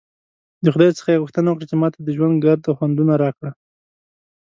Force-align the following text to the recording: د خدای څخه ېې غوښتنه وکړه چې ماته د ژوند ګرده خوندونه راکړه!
د 0.63 0.65
خدای 0.73 0.91
څخه 0.97 1.09
ېې 1.11 1.21
غوښتنه 1.23 1.47
وکړه 1.49 1.65
چې 1.69 1.75
ماته 1.81 1.99
د 2.03 2.09
ژوند 2.17 2.41
ګرده 2.45 2.71
خوندونه 2.77 3.13
راکړه! 3.23 3.51